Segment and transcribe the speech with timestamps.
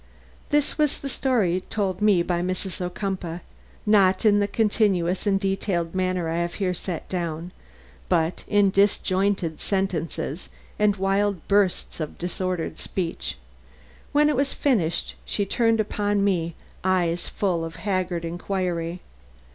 [0.49, 2.81] This was the story told me by Mrs.
[2.81, 3.41] Ocumpaugh;
[3.85, 7.51] not in the continuous and detailed manner I have here set down,
[8.09, 13.37] but in disjointed sentences and wild bursts of disordered speech.
[14.11, 19.01] When it was finished she turned upon me eyes full of haggard inquiry.